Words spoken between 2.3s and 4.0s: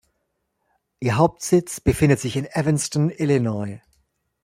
in Evanston, Illinois.